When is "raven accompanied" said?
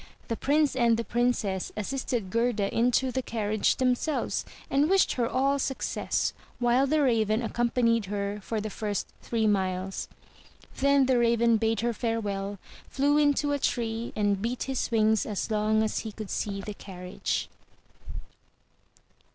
7.03-8.05